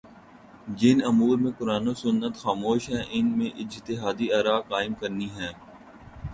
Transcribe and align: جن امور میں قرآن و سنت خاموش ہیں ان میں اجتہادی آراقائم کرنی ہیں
جن 0.79 0.97
امور 1.05 1.37
میں 1.37 1.51
قرآن 1.59 1.85
و 1.87 1.93
سنت 1.93 2.33
خاموش 2.35 2.89
ہیں 2.89 3.03
ان 3.11 3.25
میں 3.37 3.49
اجتہادی 3.61 4.31
آراقائم 4.33 4.93
کرنی 5.01 5.29
ہیں 5.37 5.53